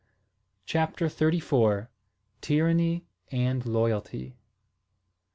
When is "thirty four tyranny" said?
1.07-3.05